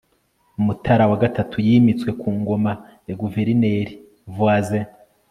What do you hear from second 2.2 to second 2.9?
ku ngoma